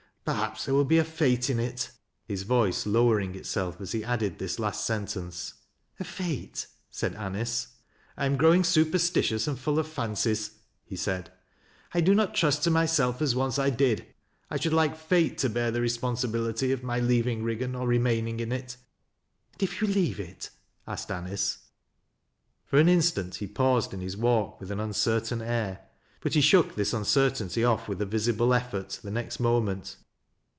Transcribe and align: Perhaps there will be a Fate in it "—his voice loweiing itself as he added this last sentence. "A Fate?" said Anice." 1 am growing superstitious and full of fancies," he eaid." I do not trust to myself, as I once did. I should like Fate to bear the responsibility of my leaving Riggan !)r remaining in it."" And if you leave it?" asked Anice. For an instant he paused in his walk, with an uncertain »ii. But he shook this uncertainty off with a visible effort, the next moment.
Perhaps 0.23 0.63
there 0.65 0.75
will 0.75 0.85
be 0.85 0.99
a 0.99 1.03
Fate 1.03 1.49
in 1.49 1.59
it 1.59 1.89
"—his 2.29 2.43
voice 2.43 2.85
loweiing 2.85 3.35
itself 3.35 3.81
as 3.81 3.91
he 3.91 4.03
added 4.03 4.37
this 4.37 4.59
last 4.59 4.85
sentence. 4.85 5.55
"A 5.99 6.03
Fate?" 6.03 6.67
said 6.91 7.15
Anice." 7.15 7.69
1 8.15 8.25
am 8.27 8.37
growing 8.37 8.63
superstitious 8.63 9.47
and 9.47 9.57
full 9.59 9.79
of 9.79 9.87
fancies," 9.87 10.51
he 10.85 10.95
eaid." 10.95 11.25
I 11.95 12.01
do 12.01 12.13
not 12.13 12.35
trust 12.35 12.63
to 12.63 12.69
myself, 12.71 13.19
as 13.21 13.33
I 13.33 13.37
once 13.37 13.55
did. 13.75 14.05
I 14.49 14.57
should 14.57 14.71
like 14.73 14.95
Fate 14.95 15.39
to 15.39 15.49
bear 15.49 15.71
the 15.71 15.81
responsibility 15.81 16.71
of 16.71 16.83
my 16.83 16.99
leaving 16.99 17.43
Riggan 17.43 17.75
!)r 17.75 17.85
remaining 17.87 18.39
in 18.39 18.51
it."" 18.51 18.77
And 19.53 19.63
if 19.63 19.81
you 19.81 19.87
leave 19.87 20.19
it?" 20.19 20.49
asked 20.87 21.09
Anice. 21.11 21.57
For 22.67 22.77
an 22.79 22.87
instant 22.87 23.35
he 23.37 23.47
paused 23.47 23.91
in 23.93 24.01
his 24.01 24.15
walk, 24.15 24.61
with 24.61 24.69
an 24.71 24.79
uncertain 24.79 25.41
»ii. 25.41 25.77
But 26.21 26.35
he 26.35 26.41
shook 26.41 26.75
this 26.75 26.93
uncertainty 26.93 27.65
off 27.65 27.87
with 27.89 27.99
a 28.01 28.05
visible 28.05 28.53
effort, 28.53 28.99
the 29.03 29.11
next 29.11 29.39
moment. 29.39 29.97